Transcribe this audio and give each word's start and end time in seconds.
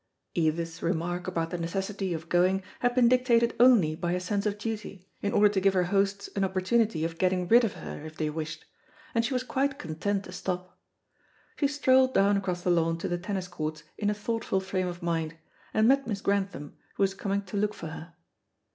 Edith's 0.33 0.81
remark 0.81 1.27
about 1.27 1.51
the 1.51 1.59
necessity 1.59 2.11
of 2.15 2.27
going 2.27 2.63
had 2.79 2.95
been 2.95 3.07
dictated 3.07 3.53
only 3.59 3.93
by 3.95 4.13
a 4.13 4.19
sense 4.19 4.47
of 4.47 4.57
duty, 4.57 5.07
in 5.21 5.31
order 5.31 5.47
to 5.47 5.59
give 5.61 5.75
her 5.75 5.83
hosts 5.93 6.27
an 6.35 6.43
opportunity 6.43 7.05
of 7.05 7.19
getting 7.19 7.47
rid 7.47 7.63
of 7.63 7.73
her 7.73 8.03
if 8.03 8.17
they 8.17 8.27
wished, 8.27 8.65
and 9.13 9.23
she 9.23 9.33
was 9.35 9.43
quite 9.43 9.77
content 9.77 10.23
to 10.23 10.31
stop. 10.31 10.79
She 11.57 11.67
strolled 11.67 12.15
down 12.15 12.35
across 12.35 12.63
the 12.63 12.71
lawn 12.71 12.97
to 12.97 13.07
the 13.07 13.19
tennis 13.19 13.47
courts 13.47 13.83
in 13.95 14.09
a 14.09 14.15
thoughtful 14.15 14.59
frame 14.59 14.87
of 14.87 15.03
mind, 15.03 15.35
and 15.71 15.87
met 15.87 16.07
Miss 16.07 16.21
Grantham, 16.21 16.77
who 16.95 17.03
was 17.03 17.13
coming 17.13 17.43
to 17.43 17.57
look 17.57 17.75
for 17.75 17.89
her. 17.89 18.15